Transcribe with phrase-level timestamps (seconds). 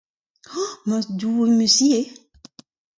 [0.55, 2.05] Oh ma Doue, ma zi eo!